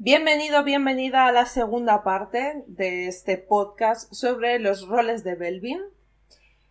[0.00, 5.80] Bienvenido, bienvenida a la segunda parte de este podcast sobre los roles de Belvin.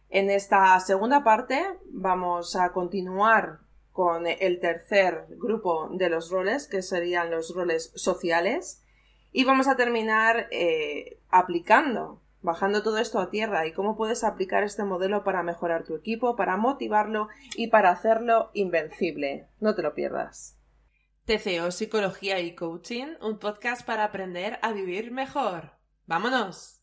[0.09, 1.61] En esta segunda parte
[1.91, 3.59] vamos a continuar
[3.91, 8.81] con el tercer grupo de los roles, que serían los roles sociales,
[9.33, 14.63] y vamos a terminar eh, aplicando, bajando todo esto a tierra y cómo puedes aplicar
[14.63, 19.47] este modelo para mejorar tu equipo, para motivarlo y para hacerlo invencible.
[19.59, 20.56] No te lo pierdas.
[21.27, 25.71] TCO Psicología y Coaching, un podcast para aprender a vivir mejor.
[26.05, 26.76] ¡Vámonos!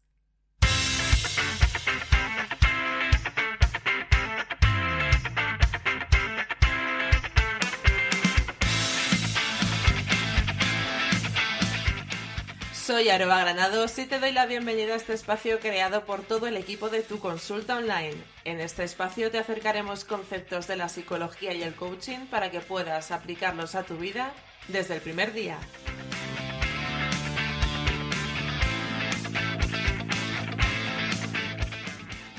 [12.84, 16.58] Soy Aroba Granados y te doy la bienvenida a este espacio creado por todo el
[16.58, 18.22] equipo de tu consulta online.
[18.44, 23.10] En este espacio te acercaremos conceptos de la psicología y el coaching para que puedas
[23.10, 24.34] aplicarlos a tu vida
[24.68, 25.58] desde el primer día.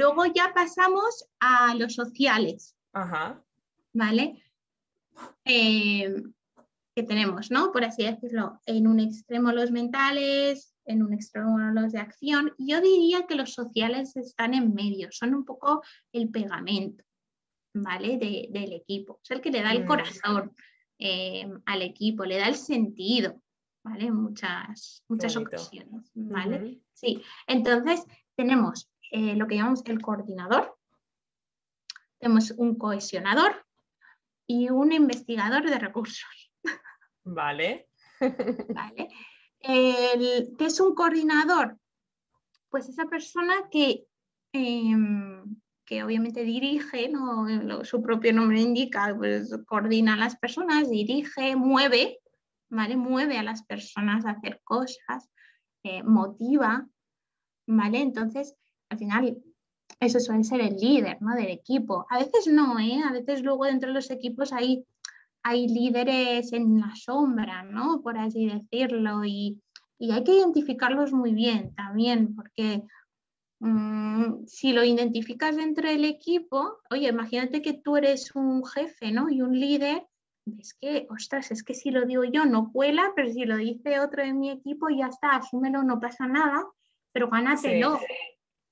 [0.00, 2.74] Luego ya pasamos a los sociales.
[2.94, 3.44] Ajá.
[3.92, 4.42] ¿Vale?
[5.44, 6.22] Eh,
[6.96, 7.70] que tenemos, ¿no?
[7.70, 12.54] Por así decirlo, en un extremo los mentales, en un extremo los de acción.
[12.56, 17.04] Yo diría que los sociales están en medio, son un poco el pegamento,
[17.74, 18.16] ¿vale?
[18.16, 19.20] del equipo.
[19.22, 19.86] Es el que le da el mm.
[19.86, 20.56] corazón
[20.98, 23.42] eh, al equipo, le da el sentido,
[23.84, 24.06] ¿vale?
[24.06, 26.80] En muchas, muchas ocasiones, ¿vale?
[26.94, 30.76] Sí, entonces tenemos eh, lo que llamamos el coordinador,
[32.18, 33.66] tenemos un cohesionador
[34.46, 36.52] y un investigador de recursos.
[37.24, 37.88] Vale.
[38.74, 39.08] vale.
[39.60, 41.78] ¿Qué es un coordinador?
[42.68, 44.06] Pues esa persona que,
[44.52, 47.84] em, que obviamente dirige, ¿no?
[47.84, 52.20] su propio nombre indica, pues coordina a las personas, dirige, mueve,
[52.70, 52.96] ¿vale?
[52.96, 55.30] Mueve a las personas a hacer cosas,
[55.82, 56.86] eh, motiva,
[57.66, 58.00] ¿vale?
[58.00, 58.54] Entonces,
[58.90, 59.42] al final
[59.98, 61.34] eso suele ser el líder ¿no?
[61.34, 62.06] del equipo.
[62.10, 63.00] A veces no, ¿eh?
[63.06, 64.84] a veces luego dentro de los equipos hay,
[65.42, 68.00] hay líderes en la sombra, ¿no?
[68.02, 69.60] por así decirlo, y,
[70.00, 72.84] hay que identificarlos muy bien también, porque
[73.58, 79.28] mm, si lo identificas dentro del equipo, oye, imagínate que tú eres un jefe ¿no?
[79.28, 80.06] y un líder,
[80.58, 84.00] es que, ostras, es que si lo digo yo no cuela, pero si lo dice
[84.00, 86.64] otro de mi equipo ya está, asúmelo, no pasa nada,
[87.12, 88.00] pero gánatelo.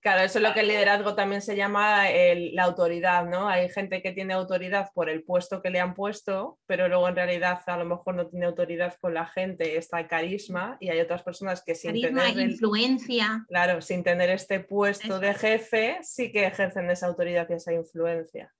[0.00, 3.48] Claro, eso es lo que el liderazgo también se llama la autoridad, ¿no?
[3.48, 7.16] Hay gente que tiene autoridad por el puesto que le han puesto, pero luego en
[7.16, 11.00] realidad a lo mejor no tiene autoridad con la gente, está el carisma, y hay
[11.00, 13.44] otras personas que sin tener influencia.
[13.48, 18.54] Claro, sin tener este puesto de jefe, sí que ejercen esa autoridad y esa influencia.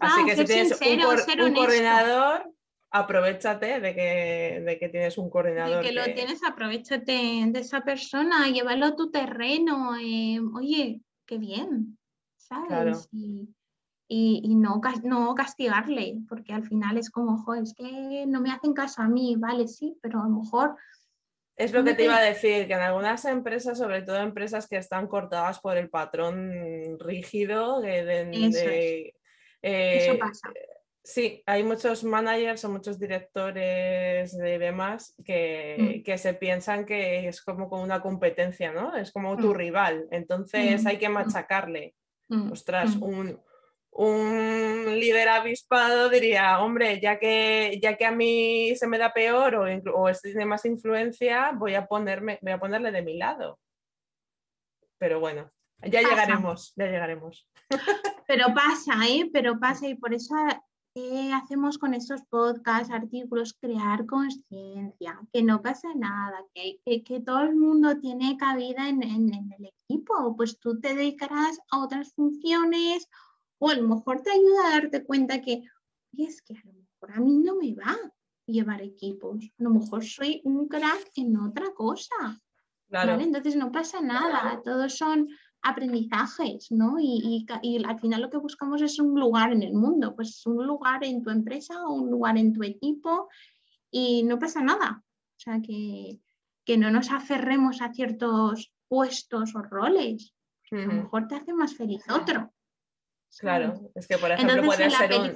[0.00, 2.50] Así que si tienes un coordinador,
[2.90, 5.82] aprovechate de que, que, tienes un coordinador.
[5.82, 9.96] De que, lo tienes, aprovechate de esa persona, llévalo a tu terreno.
[9.96, 11.98] Eh, oye, qué bien,
[12.36, 13.08] ¿sabes?
[14.08, 18.72] Y, no, no castigarle, porque al final es como, ojo, es que no me hacen
[18.72, 20.76] caso a mí, vale, sí, pero a lo mejor...
[21.56, 24.76] Es lo que te iba a decir, que en algunas empresas, sobre todo empresas que
[24.76, 26.52] están cortadas por el patrón
[27.00, 29.14] rígido de,
[29.62, 30.50] Eso eh, pasa
[31.06, 35.22] Sí, hay muchos managers o muchos directores de demás mm.
[36.02, 38.92] que, se piensan que es como, una competencia, ¿no?
[38.96, 39.54] Es como tu mm.
[39.54, 40.86] rival, entonces mm.
[40.88, 41.94] hay que machacarle.
[42.50, 43.40] Ostras, un,
[44.98, 49.66] líder avispado diría, hombre, ya que, ya que a mí se me da peor o,
[49.94, 53.60] o tiene más influencia, voy a, ponerme, voy a ponerle de mi lado.
[54.98, 55.52] Pero bueno,
[55.82, 57.48] ya llegaremos, ya llegaremos.
[58.26, 59.30] Pero pasa, ¿eh?
[59.32, 60.34] Pero pasa y por eso
[60.96, 63.52] ¿Qué hacemos con estos podcasts, artículos?
[63.60, 69.72] Crear conciencia, que no pasa nada, que, que, todo el mundo tiene cabida en, el
[69.90, 73.10] equipo, pues tú te dedicarás a otras funciones
[73.58, 75.64] o a lo mejor te ayuda a darte cuenta que,
[76.16, 77.94] es que a lo mejor a mí no me va
[78.46, 82.40] llevar equipos, a lo mejor soy un crack en otra cosa.
[82.90, 85.28] Entonces no pasa nada, todos son
[85.66, 86.96] aprendizajes, ¿no?
[87.00, 87.44] Y,
[87.84, 91.22] al final lo que buscamos es un lugar en el mundo, pues un lugar en
[91.22, 93.28] tu empresa o un lugar en tu equipo
[93.90, 95.02] y no pasa nada.
[95.02, 96.20] O sea, que,
[96.76, 100.34] no nos aferremos a ciertos puestos o roles.
[100.70, 102.52] A lo mejor te hace más feliz otro.
[103.38, 105.34] Claro, es que por ejemplo puede, ser un,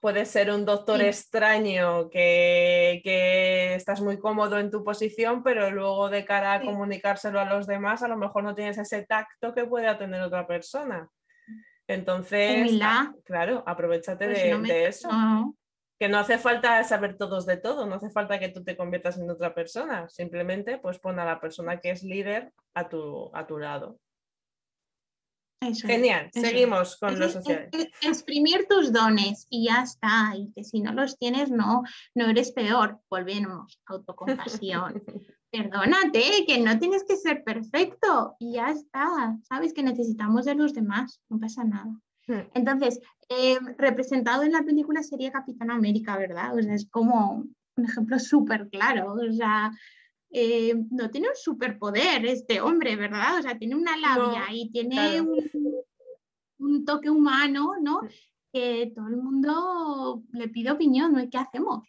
[0.00, 6.08] puede ser un doctor extraño que, que, estás muy cómodo en tu posición, pero luego
[6.08, 9.64] de cara a comunicárselo a los demás, a lo mejor no tienes ese tacto que
[9.64, 11.08] pueda tener otra persona.
[11.88, 12.72] Entonces,
[13.24, 15.08] claro, aprovechate pues de, eso.
[15.98, 19.18] Que no hace falta saber todos de todo, no hace falta que tú te conviertas
[19.18, 23.46] en otra persona, simplemente pues pon a la persona que es líder a tu, a
[23.46, 23.98] tu lado.
[25.60, 27.70] Genial, seguimos con los sociales.
[28.02, 30.32] exprimir tus dones y ya está.
[30.36, 31.82] Y que si no los tienes, no,
[32.14, 33.00] no eres peor.
[33.10, 35.02] Volvemos, autocompasión.
[35.50, 39.36] Perdónate, que no tienes que ser perfecto y ya está.
[39.48, 41.90] Sabes que necesitamos de los demás, no pasa nada.
[42.26, 42.48] Hmm.
[42.54, 46.56] Entonces, eh, representado en la película sería Capitán América, ¿verdad?
[46.56, 49.14] O sea, es como un ejemplo súper claro.
[49.14, 49.70] O sea,
[50.38, 53.38] eh, no tiene un superpoder este hombre, ¿verdad?
[53.38, 55.22] O sea, tiene una labia y tiene
[56.58, 58.02] un, toque humano, ¿no?
[58.52, 61.26] Que todo el mundo le pide opinión, ¿no?
[61.30, 61.88] ¿Qué hacemos?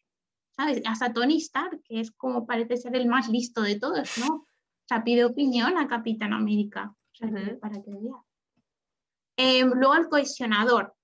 [0.56, 0.82] ¿Sabes?
[0.86, 4.36] Hasta Tony Stark, que es como parece ser el más listo de todos, ¿no?
[4.36, 4.48] O
[4.88, 7.30] sea, pide opinión a Capitán América, o sea,
[7.60, 8.16] para que vea.
[9.36, 10.96] Em, luego el cohesionador.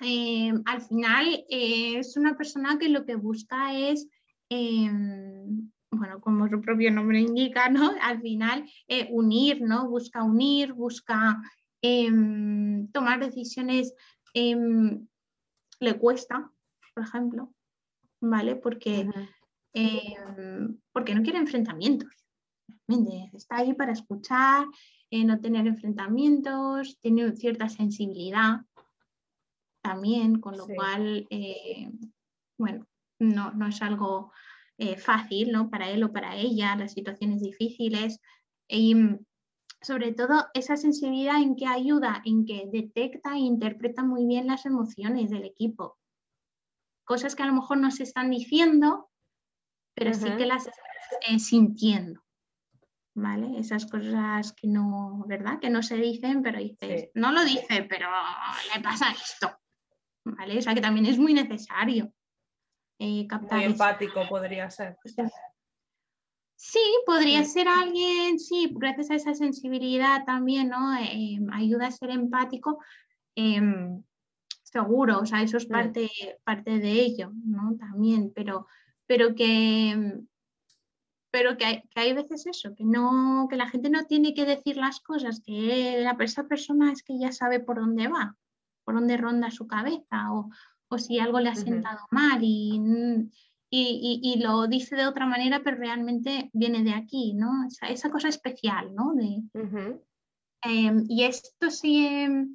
[0.00, 4.06] Em, al final eh, es una persona que lo que busca es
[4.50, 7.90] em, bueno, como su propio nombre indica, ¿no?
[8.02, 9.88] Al final, eh, unir, ¿no?
[9.88, 11.40] Busca unir, busca
[11.82, 13.94] em, tomar decisiones,
[14.34, 15.06] em,
[15.80, 16.50] le cuesta,
[16.94, 17.54] por ejemplo,
[18.20, 18.56] ¿vale?
[18.56, 19.08] Porque,
[19.74, 22.18] em, porque no quiere enfrentamientos.
[23.34, 24.66] Está ahí para escuchar,
[25.10, 28.62] eh, no tener enfrentamientos, tiene cierta sensibilidad
[29.82, 31.90] también, con lo cual, eh,
[32.58, 32.86] bueno,
[33.18, 34.32] no, no es algo
[34.78, 35.70] eh, fácil ¿no?
[35.70, 38.20] para él o para ella, las situaciones difíciles.
[38.68, 39.18] Y mm,
[39.80, 44.66] sobre todo esa sensibilidad en que ayuda, en que detecta e interpreta muy bien las
[44.66, 45.98] emociones del equipo.
[47.04, 49.10] Cosas que a lo mejor no se están diciendo,
[49.94, 50.78] pero sí que las estás
[51.28, 52.22] eh, sintiendo.
[53.14, 53.58] ¿Vale?
[53.58, 55.58] Esas cosas que no, ¿verdad?
[55.58, 58.08] Que no se dicen, pero dices, no lo dice, pero
[58.72, 59.58] le pasa esto.
[60.24, 60.58] ¿Vale?
[60.58, 62.12] O sea que también es muy necesario.
[62.98, 64.98] Eh, muy empático podría ser.
[66.56, 70.92] Sí, podría ser alguien, sí, gracias a esa sensibilidad también, ¿no?
[70.98, 72.82] Em, ayuda a ser empático,
[73.36, 74.02] em,
[74.64, 76.10] seguro, o sea, eso es parte,
[76.42, 77.76] parte de ello, ¿no?
[77.78, 78.66] También, pero,
[79.06, 80.18] pero que,
[81.30, 84.44] pero que hay, que hay, veces eso, que no, que la gente no tiene que
[84.44, 88.36] decir las cosas, que la, esa persona es que ya sabe por dónde va,
[88.82, 90.50] por dónde ronda su cabeza, o,
[90.88, 92.80] o si algo le ha sentado mal y,
[93.70, 97.66] y, lo dice de otra manera, pero realmente viene de aquí, ¿no?
[97.66, 99.12] Esa, esa cosa especial, ¿no?
[99.14, 99.42] De,
[100.62, 102.54] em, y esto sí em,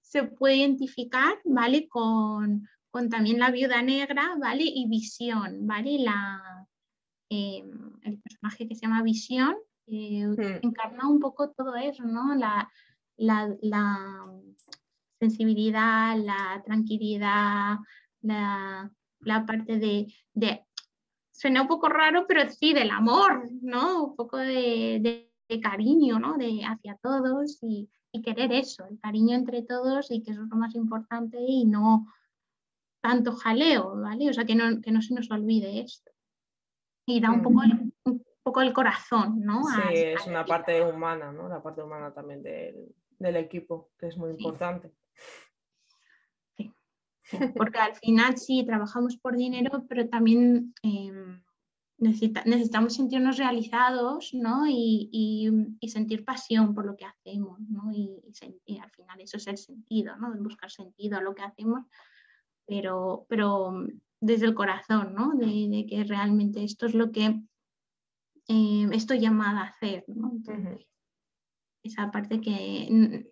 [0.00, 1.86] se puede identificar, ¿vale?
[1.88, 4.64] Con, con, también la viuda negra, ¿vale?
[4.64, 5.98] Y visión, ¿vale?
[5.98, 6.66] La,
[7.28, 9.56] em, el personaje que se llama visión
[9.88, 10.26] eh,
[10.62, 12.34] encarna un poco todo eso, ¿no?
[12.34, 12.68] la,
[13.18, 14.26] la
[15.18, 17.76] sensibilidad, la tranquilidad,
[18.22, 18.90] la,
[19.46, 20.66] parte de,
[21.32, 24.04] suena un poco raro, pero sí del amor, ¿no?
[24.04, 25.30] Un poco de,
[25.62, 26.36] cariño, ¿no?
[26.36, 27.88] De, hacia todos y,
[28.24, 32.06] querer eso, el cariño entre todos y que eso es lo más importante y no
[33.02, 34.30] tanto jaleo, ¿vale?
[34.30, 36.10] O sea, que no, que no se nos olvide esto.
[37.04, 39.64] Y da un poco el, un poco el corazón, ¿no?
[39.64, 41.46] Sí, es una parte humana, ¿no?
[41.46, 44.90] La parte humana también del, equipo, que es muy importante
[47.56, 51.42] porque al final sí trabajamos por dinero, pero también em,
[51.98, 54.64] necesitamos sentirnos realizados ¿no?
[54.68, 57.58] y, sentir pasión por lo que hacemos.
[57.60, 57.90] ¿no?
[57.92, 58.20] Y,
[58.78, 60.34] al final eso es el sentido, ¿no?
[60.42, 61.84] buscar sentido a lo que hacemos,
[62.66, 63.86] pero, pero
[64.20, 65.32] desde el corazón, ¿no?
[65.34, 67.40] de, que realmente esto es lo que
[68.48, 70.04] em, estoy llamada a hacer.
[70.08, 70.32] ¿no?
[71.82, 73.26] Esa parte que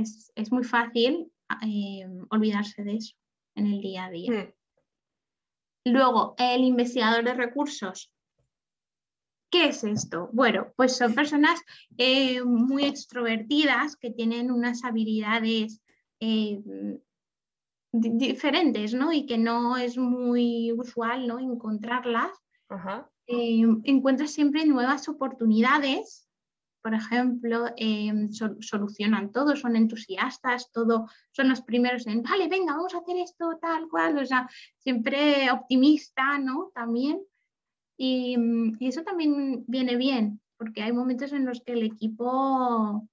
[0.00, 1.30] es, es muy fácil
[1.62, 3.14] em, olvidarse de eso
[3.54, 4.32] en el día a día.
[4.32, 4.52] Hmm.
[5.86, 8.12] Luego, el investigador de recursos.
[9.50, 10.30] ¿Qué es esto?
[10.32, 11.60] Bueno, pues son personas
[11.98, 15.82] eh, muy extrovertidas que tienen unas habilidades
[16.20, 16.60] eh,
[17.92, 19.12] diferentes, ¿no?
[19.12, 21.40] Y que no es muy usual, ¿no?
[21.40, 22.30] Encontrarlas.
[23.26, 26.29] Eh, encuentras siempre nuevas oportunidades
[26.82, 32.94] por ejemplo, em, solucionan todo, son entusiastas, todo, son los primeros en, vale, venga, vamos
[32.94, 36.70] a hacer esto, tal cual, o sea, siempre optimista, ¿no?
[36.74, 37.22] También.
[37.98, 38.36] Y,
[38.80, 43.06] eso también viene bien, porque hay momentos en los que el equipo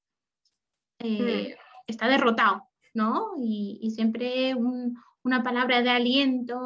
[0.99, 1.59] eh, hmm.
[1.87, 3.33] está derrotado, ¿no?
[3.41, 6.57] Y, siempre una palabra de aliento,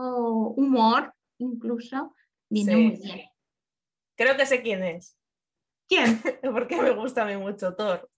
[0.55, 2.15] humor, incluso,
[2.47, 3.21] viene muy bien.
[4.15, 5.17] Creo que sé quién es.
[5.91, 6.21] ¿Quién?
[6.41, 8.09] Porque me gusta a mí mucho Thor.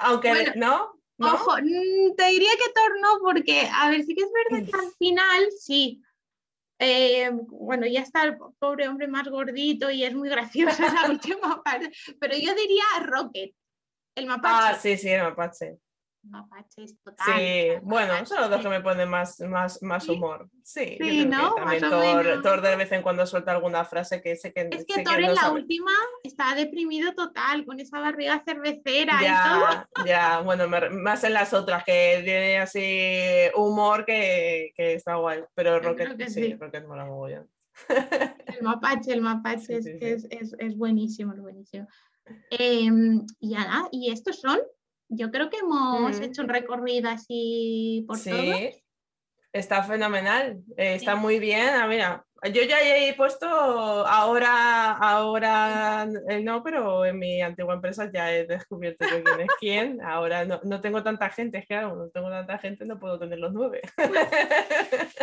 [0.00, 0.92] Aunque, ¿no?
[1.18, 4.76] Ojo, mm, te diría que Thor no, porque, a ver, sí que es verdad que
[4.76, 6.02] al final, sí.
[6.78, 11.62] Eh, bueno, ya está el pobre hombre más gordito y es muy gracioso esa última
[11.62, 13.54] parte, pero yo diría Rocket,
[14.16, 14.54] el mapache.
[14.54, 15.78] Ah, sí, sí, el mapache
[16.24, 17.26] mapaches total.
[17.36, 20.48] Sí, bueno, son los dos que me ponen más, más, más humor.
[20.62, 21.54] Sí, sí ¿no?
[21.54, 24.68] también Thor, Thor, de vez en cuando suelta alguna frase que sé que.
[24.70, 29.94] Es que Thor en la última está deprimido total, con esa barriga cervecera ya, y
[29.94, 30.06] todo.
[30.06, 35.44] Ya, bueno, más en las otras, que tiene así humor que, que está guay.
[35.54, 37.48] Pero Rocket, sí, sí, Rocket mola muy bien.
[38.46, 41.88] El mapache, el mapache es, es, es, es, buenísimo, es buenísimo.
[42.50, 44.60] Em, y nada, y estos son
[45.16, 48.70] yo creo que hemos hecho un recorrido así por sí.
[49.52, 51.68] Está fenomenal, eh, está muy bien.
[51.68, 58.10] Ah, mira, yo ya he puesto ahora, ahora eh, no, pero en mi antigua empresa
[58.12, 60.02] ya he descubierto quién es quién.
[60.02, 63.52] Ahora no, tengo tanta gente, es que no tengo tanta gente, no puedo tener los
[63.52, 63.80] nueve.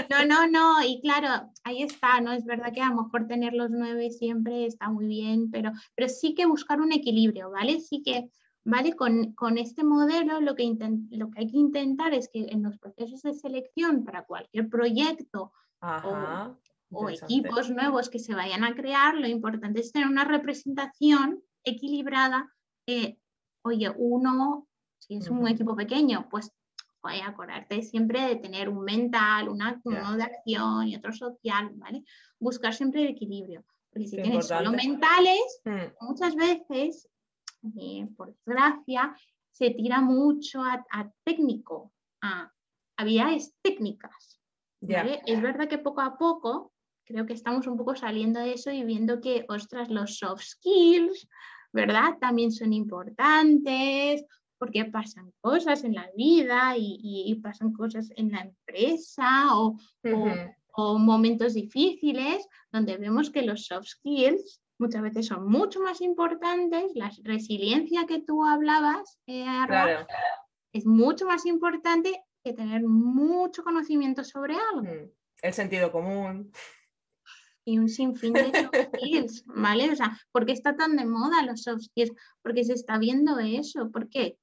[0.10, 2.32] No, no, no, y claro, ahí está, ¿no?
[2.32, 6.10] Es verdad que a lo mejor tener los nueve siempre está muy bien, pero, pero
[6.10, 7.82] sí que buscar un equilibrio, ¿vale?
[7.82, 8.30] Sí que
[8.64, 8.96] ¿Vale?
[8.96, 10.64] Con, este modelo lo que,
[11.12, 15.52] lo que hay que intentar es que en los procesos de selección para cualquier proyecto
[16.92, 22.54] o, equipos nuevos que se vayan a crear, lo importante es tener una representación equilibrada.
[23.64, 24.68] oye, uno,
[25.00, 26.52] si es un equipo pequeño, pues
[27.02, 31.72] voy a acordarte siempre de tener un mental, una, uno de acción y otro social,
[31.76, 32.04] ¿vale?
[32.40, 33.66] Buscar siempre el equilibrio.
[33.92, 36.06] Porque si tienes solo mentales, mm.
[36.06, 37.10] muchas veces
[37.80, 39.16] eh, por desgracia,
[39.52, 40.84] se tira mucho a,
[41.24, 41.92] técnico,
[42.22, 42.52] a
[42.98, 44.40] habilidades técnicas.
[44.82, 46.74] Es verdad que poco a poco
[47.06, 51.28] creo que estamos un poco saliendo de eso y viendo que, ostras, los soft skills,
[51.74, 52.18] ¿verdad?
[52.20, 54.26] También son importantes
[54.58, 59.76] porque pasan cosas en la vida y, pasan cosas en la empresa o,
[60.74, 66.92] o, momentos difíciles donde vemos que los soft skills muchas veces son mucho más importantes.
[66.96, 69.46] La resiliencia que tú hablabas, eh,
[70.74, 74.84] es mucho más importante que tener mucho conocimiento sobre algo.
[74.84, 75.12] Mm,
[75.44, 76.52] el sentido común.
[77.64, 79.92] Y un sinfín de soft skills, ¿vale?
[79.92, 82.12] O sea, ¿por qué está tan de moda los soft skills?
[82.42, 83.92] Porque se está viendo eso.
[83.92, 84.38] ¿Por qué?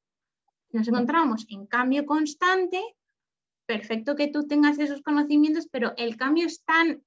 [0.70, 2.80] Nos encontramos en cambio constante.
[3.66, 7.02] Perfecto que tú tengas esos conocimientos, pero el cambio es tan,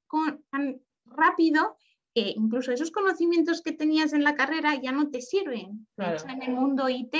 [0.51, 1.77] tan rápido
[2.13, 5.87] que incluso esos conocimientos que tenías en la carrera ya no te sirven.
[5.97, 7.15] en el mundo IT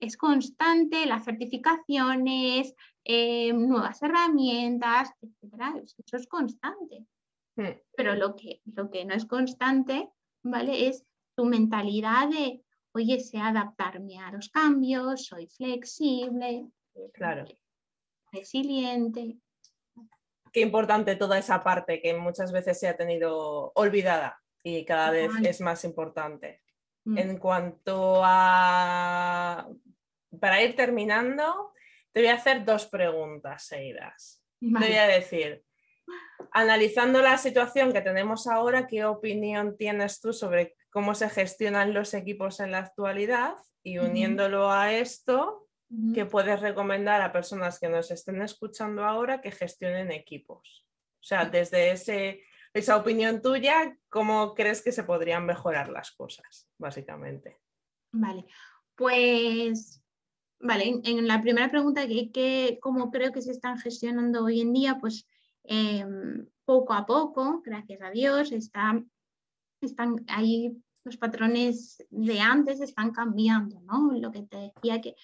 [0.00, 2.74] es constante, las certificaciones,
[3.04, 5.82] eh, nuevas herramientas, etc.
[5.82, 7.04] Eso es constante.
[7.96, 10.08] Pero lo que, lo que no es constante,
[10.44, 10.86] ¿vale?
[10.86, 11.04] Es
[11.36, 12.62] tu mentalidad de,
[12.92, 16.68] oye, sé adaptarme a los cambios, soy flexible,
[17.12, 17.46] claro.
[18.30, 19.38] resiliente
[20.52, 25.30] qué importante toda esa parte que muchas veces se ha tenido olvidada y cada vez
[25.42, 26.62] es más importante.
[27.04, 27.18] Mm.
[27.18, 29.68] En cuanto a...
[30.40, 31.72] Para ir terminando,
[32.12, 34.42] te voy a hacer dos preguntas seguidas.
[34.60, 35.64] Te voy a decir,
[36.52, 42.12] analizando la situación que tenemos ahora, ¿qué opinión tienes tú sobre cómo se gestionan los
[42.14, 43.54] equipos en la actualidad?
[43.82, 45.67] Y uniéndolo a esto,
[46.14, 50.86] que puedes recomendar a personas que nos estén escuchando ahora que gestionen equipos?
[51.20, 52.42] O sea, desde ese,
[52.74, 57.58] esa opinión tuya, ¿cómo crees que se podrían mejorar las cosas, básicamente?
[58.12, 58.44] Vale,
[58.94, 60.02] pues,
[60.60, 64.98] vale, en, la primera pregunta, que, ¿cómo creo que se están gestionando hoy en día?
[65.00, 65.26] Pues
[65.64, 69.10] em, poco a poco, gracias a Dios, están,
[69.80, 74.12] están ahí los patrones de antes están cambiando, ¿no?
[74.12, 75.14] Lo que te decía que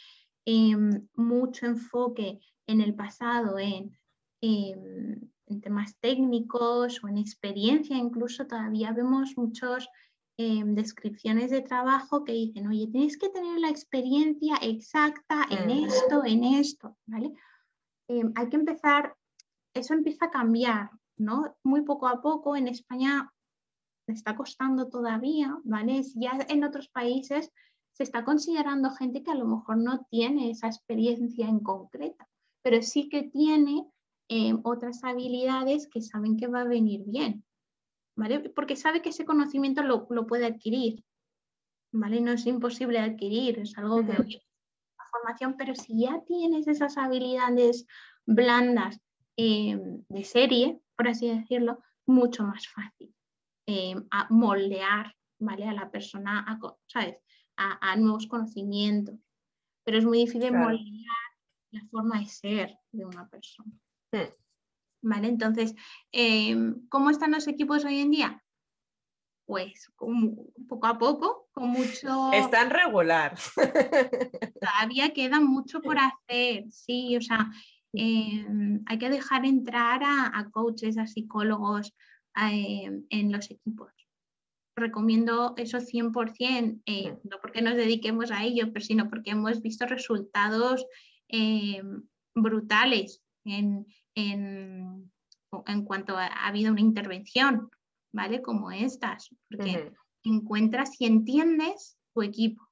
[0.46, 3.96] Em, mucho enfoque en el pasado en,
[4.42, 9.88] em, en, temas técnicos o en experiencia, incluso todavía vemos muchas
[10.36, 16.24] em, descripciones de trabajo que dicen, oye, tienes que tener la experiencia exacta en esto,
[16.24, 17.32] en esto, ¿vale?
[18.08, 19.16] hay que empezar,
[19.72, 21.56] eso empieza a cambiar, ¿no?
[21.62, 23.32] Muy poco a poco en España
[24.06, 26.02] está costando todavía, ¿vale?
[26.16, 27.50] Ya en otros países
[27.94, 32.28] se está considerando gente que a lo mejor no tiene esa experiencia en concreta,
[32.62, 33.86] pero sí que tiene
[34.28, 37.44] eh, otras habilidades que saben que va a venir bien,
[38.16, 38.50] ¿vale?
[38.50, 41.04] Porque sabe que ese conocimiento lo, puede adquirir,
[41.92, 42.20] ¿vale?
[42.20, 44.42] No es imposible adquirir, es algo que
[45.14, 47.86] formación, pero si ya tienes esas habilidades
[48.26, 49.00] blandas
[49.36, 53.14] eh, de serie, por así decirlo, mucho más fácil
[53.66, 55.66] eh, a moldear ¿vale?
[55.68, 57.16] a la persona a, ¿sabes?
[57.56, 59.14] A, nuevos conocimientos.
[59.84, 61.24] Pero es muy difícil moldear
[61.70, 63.72] la forma de ser de una persona.
[65.02, 65.28] ¿Vale?
[65.28, 65.74] Entonces,
[66.12, 68.42] em, ¿cómo están los equipos hoy en día?
[69.46, 69.92] Pues
[70.66, 72.32] poco a poco, con mucho...
[72.32, 73.36] Están regular.
[74.60, 77.50] Todavía queda mucho por hacer, sí, o sea,
[77.92, 81.94] em, hay que dejar entrar a, coaches, a psicólogos
[82.34, 83.92] em, en los equipos.
[84.76, 89.86] Recomiendo eso 100%, eh, no porque nos dediquemos a ello, pero sino porque hemos visto
[89.86, 90.84] resultados
[92.34, 95.10] brutales en, en,
[95.84, 97.70] cuanto ha, habido una intervención,
[98.12, 98.42] ¿vale?
[98.42, 102.62] Como estas, porque encuentras y entiendes tu equipo.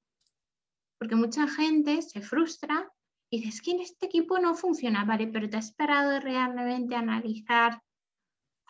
[0.99, 2.91] Porque mucha gente se frustra
[3.31, 5.27] y dice, es que en este equipo no funciona, ¿vale?
[5.27, 7.83] Pero te has esperado realmente analizar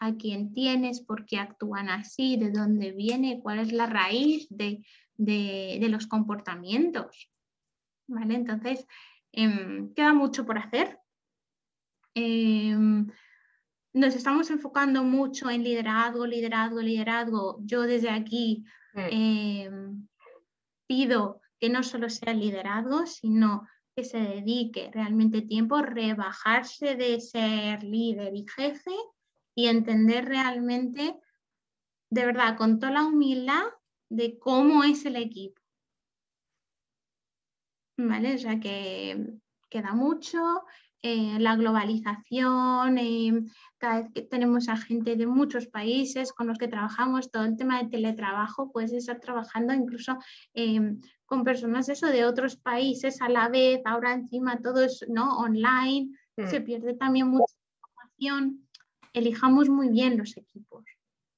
[0.04, 4.84] a quién tienes, por qué actúan así, de dónde viene, cuál es la raíz de,
[5.88, 7.30] los comportamientos.
[8.08, 8.34] ¿Vale?
[8.34, 8.86] Entonces,
[9.32, 10.98] em, queda mucho por hacer,
[12.14, 13.06] Em,
[13.94, 17.58] nos estamos enfocando mucho en liderazgo, liderazgo, liderazgo.
[17.62, 20.06] Yo desde aquí em,
[20.86, 27.20] pido que no solo sea liderazgo, sino que se dedique realmente tiempo, a rebajarse de
[27.20, 28.90] ser líder y jefe
[29.54, 31.20] y entender realmente,
[32.10, 33.64] de verdad, con toda la humildad
[34.08, 35.60] de cómo es el equipo.
[37.96, 38.38] ¿Vale?
[38.38, 40.64] Sea que queda mucho,
[41.04, 43.44] eh, la globalización, eh,
[43.76, 47.56] cada vez que tenemos a gente de muchos países con los que trabajamos, todo el
[47.56, 50.16] tema de teletrabajo, puedes estar trabajando incluso
[50.54, 55.38] eh, con personas eso, de otros países a la vez, ahora encima todo es ¿no?
[55.38, 56.46] online, mm.
[56.46, 57.54] se pierde también mucha
[58.18, 58.68] información.
[59.12, 60.84] Elijamos muy bien los equipos.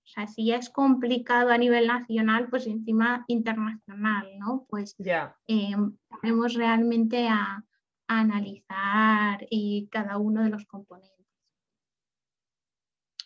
[0.04, 4.66] O sea, si ya es complicado a nivel nacional, pues encima internacional, ¿no?
[4.68, 7.64] Pues ya tenemos realmente a,
[8.06, 11.26] analizar y cada uno de los componentes.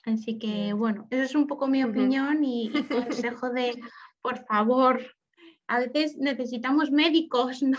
[0.04, 3.74] Así que bueno, esa es un poco mi opinión y, consejo de,
[4.22, 5.00] por favor,
[5.68, 7.78] a veces necesitamos médicos, ¿no?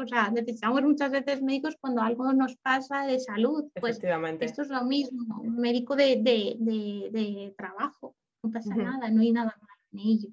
[0.00, 3.70] O sea, necesitamos muchas veces médicos cuando algo nos pasa de salud.
[3.80, 4.00] Pues
[4.40, 9.74] esto es lo mismo, un médico de, trabajo, no pasa nada, no hay nada malo
[9.92, 10.28] en ello.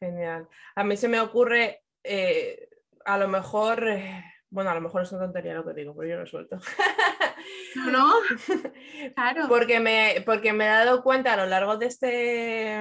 [0.00, 0.48] Genial.
[0.76, 2.68] A mí se me ocurre, eh,
[3.04, 3.86] a lo mejor...
[3.88, 6.58] Eh, bueno, a lo mejor es una tontería lo que digo, pero yo lo suelto.
[7.90, 8.12] No,
[9.14, 9.46] claro.
[9.48, 12.76] Porque me, porque me he dado cuenta a lo largo de este.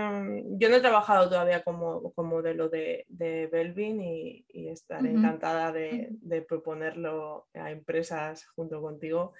[0.57, 7.47] Yo no he trabajado todavía como, modelo de, de Belvin y, estaré encantada de, proponerlo
[7.53, 9.33] a empresas junto contigo.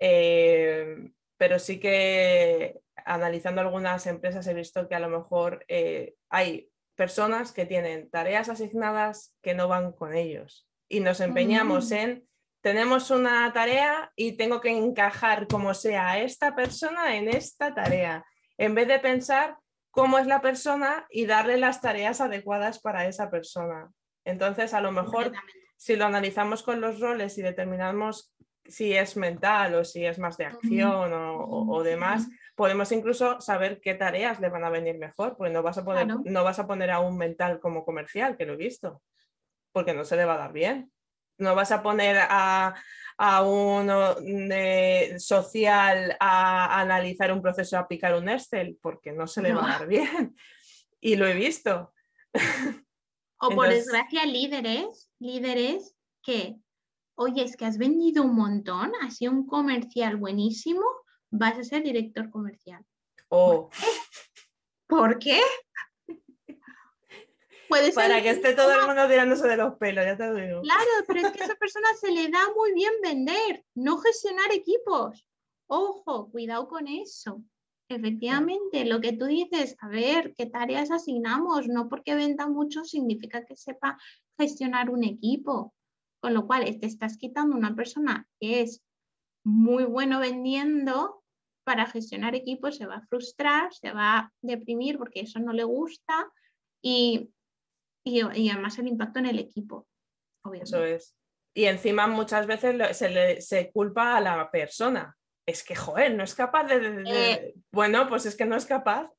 [0.00, 6.70] Eh, pero sí que analizando algunas empresas he visto que a lo mejor eh, hay
[6.96, 12.26] personas que tienen tareas asignadas que no van con ellos y nos empeñamos en,
[12.60, 18.24] tenemos una tarea y tengo que encajar como sea a esta persona en esta tarea,
[18.56, 19.56] en vez de pensar
[19.90, 23.90] cómo es la persona y darle las tareas adecuadas para esa persona.
[24.24, 25.32] Entonces, a lo mejor,
[25.76, 30.36] si lo analizamos con los roles y determinamos si es mental o si es más
[30.36, 35.52] de acción o, demás, podemos incluso saber qué tareas le van a venir mejor, porque
[35.52, 38.54] no vas a, poder, no vas a poner a un mental como comercial, que lo
[38.54, 39.00] he visto
[39.72, 40.92] porque no se le va a dar bien.
[41.38, 42.74] No vas a poner a,
[43.44, 44.16] uno
[45.18, 49.78] social a, analizar un proceso, a aplicar un Excel, porque no se le va a
[49.78, 50.36] dar bien.
[51.00, 51.92] Y lo he visto.
[53.40, 56.56] O por desgracia, líderes, líderes que,
[57.14, 60.82] oye, es que has vendido un montón, has sido un comercial buenísimo,
[61.30, 62.84] vas a ser director comercial.
[63.28, 63.70] Oh.
[64.88, 65.40] ¿Por qué?
[67.94, 70.62] Para que esté todo el mundo tirándose de los pelos, ya te lo digo.
[70.62, 74.52] Claro, pero es que a esa persona se le da muy bien vender, no gestionar
[74.52, 75.26] equipos.
[75.66, 77.42] Ojo, cuidado con eso.
[77.90, 81.68] Efectivamente, lo que tú dices, a ver, ¿qué tareas asignamos?
[81.68, 83.98] No porque venda mucho significa que sepa
[84.38, 85.74] gestionar un equipo.
[86.20, 88.82] Con lo cual, te estás quitando una persona que es
[89.44, 91.22] muy bueno vendiendo
[91.64, 95.64] para gestionar equipos, se va a frustrar, se va a deprimir porque eso no le
[95.64, 96.30] gusta
[96.82, 97.30] y
[98.08, 99.86] y, además el impacto en el equipo.
[100.60, 101.14] Eso es.
[101.54, 105.16] Y encima muchas veces se, le, se culpa a la persona.
[105.46, 109.10] Es que, joder, no es capaz de, eh, Bueno, pues es que no es capaz.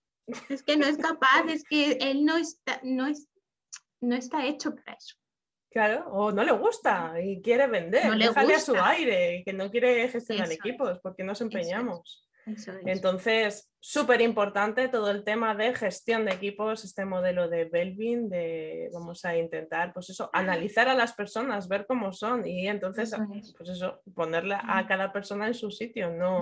[0.47, 3.28] Es que no es capaz, es que él no está, no es,
[3.99, 5.15] no está hecho para eso.
[5.71, 9.69] Claro, o no le gusta y quiere vender, no déjale a su aire, que no
[9.69, 12.28] quiere gestionar equipos, porque nos empeñamos.
[12.85, 18.89] Entonces, súper importante todo el tema de gestión de equipos, este modelo de Belvin, de
[18.93, 23.15] vamos a intentar, pues eso, analizar a las personas, ver cómo son y entonces,
[23.57, 26.39] pues eso, ponerle a cada persona en su sitio, no,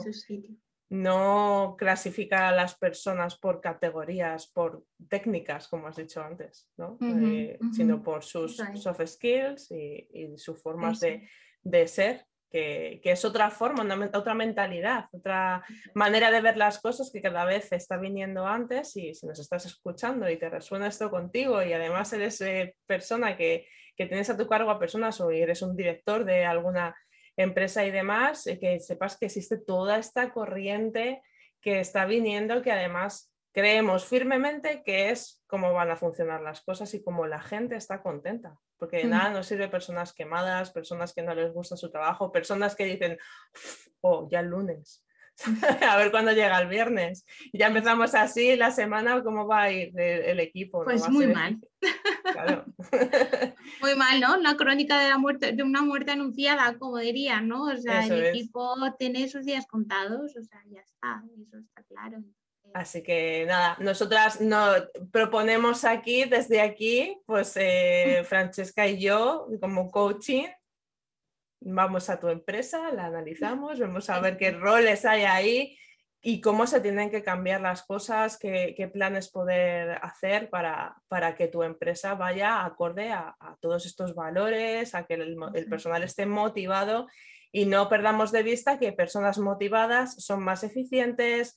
[0.89, 6.97] no clasificar a las personas por categorías, por técnicas, como has dicho antes, ¿no?
[7.01, 11.27] Eh, sino por sus soft skills y, sus formas de,
[11.61, 17.21] de ser que, es otra forma, otra mentalidad, otra manera de ver las cosas que
[17.21, 21.61] cada vez está viniendo antes y si nos estás escuchando y te resuena esto contigo
[21.61, 25.61] y además eres eh, persona que, que, tienes a tu cargo a personas o eres
[25.61, 26.95] un director de alguna
[27.35, 31.21] empresa y demás, eh, que sepas que existe toda esta corriente
[31.61, 36.93] que está viniendo que además creemos firmemente que es cómo van a funcionar las cosas
[36.93, 39.09] y cómo la gente está contenta porque de mm.
[39.09, 43.17] nada nos sirve personas quemadas, personas que no les gusta su trabajo, personas que dicen,
[44.01, 45.03] oh, ya el lunes,
[45.89, 47.25] a ver cuándo llega el viernes.
[47.53, 50.83] ya empezamos así la semana, ¿cómo va a ir el, equipo?
[50.83, 51.59] Pues muy mal.
[53.81, 54.37] muy mal, ¿no?
[54.37, 57.63] La crónica de la muerte, de una muerte anunciada, como dirían, ¿no?
[57.65, 62.23] O sea, el equipo tiene sus días contados, o sea, ya está, eso está claro.
[62.73, 69.89] Así que nada, nosotras nos proponemos aquí, desde aquí, pues eh, Francesca y yo, como
[69.89, 70.45] coaching,
[71.59, 75.77] vamos a tu empresa, la analizamos, vamos a ver qué roles hay ahí
[76.21, 81.47] y cómo se tienen que cambiar las cosas, qué, planes poder hacer para, para, que
[81.47, 87.07] tu empresa vaya acorde a, todos estos valores, a que el, el personal esté motivado
[87.51, 91.55] y no perdamos de vista que personas motivadas son más eficientes,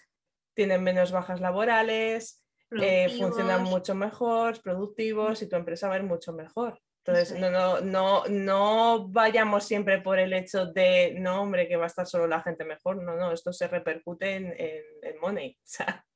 [0.54, 6.04] tienen menos bajas laborales, eh, funcionan mucho mejor, productivos y tu empresa va a ir
[6.04, 6.80] mucho mejor.
[7.04, 11.84] Entonces, no, no, no, no vayamos siempre por el hecho de, no, hombre, que va
[11.84, 13.02] a estar solo la gente mejor.
[13.02, 16.06] No, no, esto se repercute en, en, money, o sea,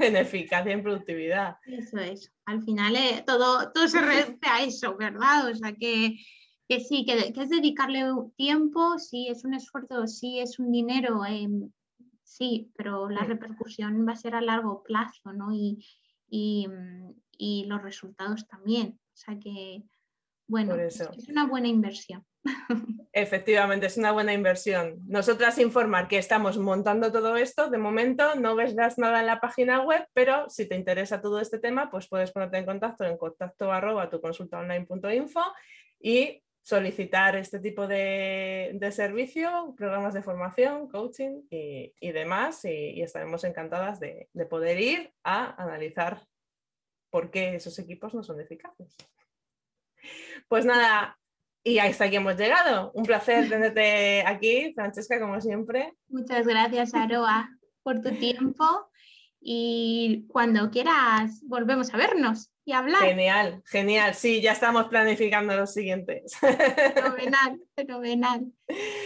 [0.00, 1.56] en eficacia, en productividad.
[1.66, 2.32] Eso es.
[2.46, 5.48] Al final eh, todo, todo se reduce a eso, ¿verdad?
[5.48, 6.16] O sea, que,
[6.68, 8.04] que sí, que, que, es dedicarle
[8.36, 11.24] tiempo, sí, es un esfuerzo, sí, es un dinero.
[11.24, 11.48] Eh,
[12.32, 15.52] sí, pero la repercusión va a ser a largo plazo, ¿no?
[15.52, 18.98] Y, mm, y, los resultados también.
[19.14, 19.82] O sea que,
[20.46, 22.24] bueno, es una buena inversión.
[23.12, 24.98] Efectivamente, es una buena inversión.
[25.06, 29.82] Nosotras informar que estamos montando todo esto, de momento no ves nada en la página
[29.82, 33.70] web, pero si te interesa todo este tema, pues puedes ponerte en contacto en contacto
[33.70, 35.40] arroba tu consulta online.info
[36.00, 43.98] y solicitar este tipo de, servicio, programas de formación, coaching y, demás, y, estaremos encantadas
[44.00, 46.22] de, poder ir a analizar
[47.12, 48.96] por qué esos equipos no son eficaces.
[50.48, 51.18] Pues nada,
[51.62, 52.90] y hasta aquí hemos llegado.
[52.94, 55.92] Un placer tenerte aquí, Francesca, como siempre.
[56.08, 57.50] Muchas gracias, Aroa,
[57.82, 58.64] por tu tiempo
[59.40, 63.02] y cuando quieras volvemos a vernos y hablar.
[63.02, 64.14] Genial, genial.
[64.14, 66.34] Sí, ya estamos planificando los siguientes.
[66.40, 68.52] Fenomenal, fenomenal.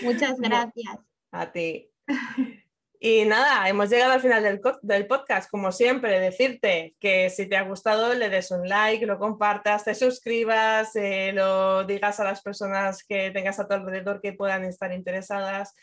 [0.03, 0.99] Muchas gracias.
[1.33, 1.91] A ti.
[2.99, 4.43] Y nada, hemos llegado al final
[4.83, 5.51] del, podcast.
[5.51, 9.95] Como siempre, decirte que si te ha gustado, le des un like, lo compartas, te
[9.95, 14.93] suscribas, eh, lo digas a las personas que tengas a tu alrededor que puedan estar
[14.93, 15.75] interesadas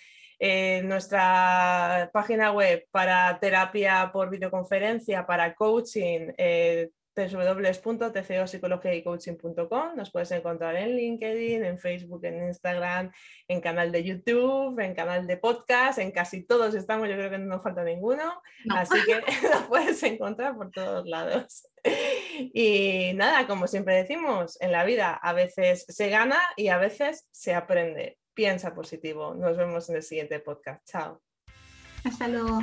[0.84, 9.96] nuestra página web para terapia por videoconferencia, para coaching, eh, www.tcopsicologiaycoaching.com.
[9.96, 13.12] Nos puedes encontrar en LinkedIn, en Facebook, en Instagram,
[13.48, 17.38] en canal de YouTube, en canal de podcast, en casi todos estamos, yo creo que
[17.38, 19.22] no nos falta ninguno, así que
[19.54, 21.68] lo puedes encontrar por todos lados.
[22.36, 27.28] Y nada, como siempre decimos, en la vida a veces se gana y a veces
[27.32, 29.36] se aprende piensa positivo.
[29.36, 30.84] Nos vemos en el siguiente podcast.
[30.86, 31.22] Chao.
[32.04, 32.60] Hasta luego.